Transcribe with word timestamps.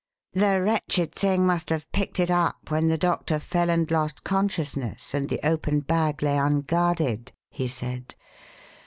"The 0.33 0.59
wretched 0.63 1.13
thing 1.13 1.45
must 1.45 1.69
have 1.69 1.91
picked 1.91 2.19
it 2.19 2.31
up 2.31 2.71
when 2.71 2.87
the 2.87 2.97
doctor 2.97 3.37
fell 3.39 3.69
and 3.69 3.85
lost 3.91 4.23
consciousness 4.23 5.13
and 5.13 5.29
the 5.29 5.39
open 5.47 5.81
bag 5.81 6.23
lay 6.23 6.39
unguarded," 6.39 7.33
he 7.51 7.67
said. 7.67 8.15